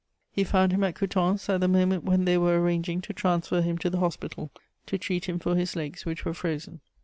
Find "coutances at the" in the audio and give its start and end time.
0.95-1.67